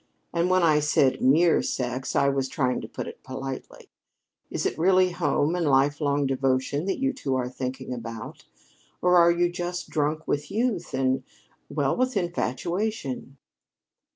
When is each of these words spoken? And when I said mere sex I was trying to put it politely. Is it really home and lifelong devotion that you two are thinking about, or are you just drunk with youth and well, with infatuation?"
And 0.33 0.49
when 0.49 0.63
I 0.63 0.79
said 0.79 1.21
mere 1.21 1.61
sex 1.61 2.15
I 2.15 2.27
was 2.27 2.49
trying 2.49 2.81
to 2.81 2.87
put 2.87 3.05
it 3.07 3.21
politely. 3.21 3.87
Is 4.49 4.65
it 4.65 4.75
really 4.75 5.11
home 5.11 5.53
and 5.55 5.67
lifelong 5.69 6.25
devotion 6.25 6.85
that 6.85 6.97
you 6.97 7.13
two 7.13 7.35
are 7.35 7.47
thinking 7.47 7.93
about, 7.93 8.45
or 8.99 9.17
are 9.17 9.29
you 9.31 9.51
just 9.51 9.91
drunk 9.91 10.27
with 10.27 10.49
youth 10.49 10.95
and 10.95 11.21
well, 11.69 11.95
with 11.95 12.17
infatuation?" 12.17 13.37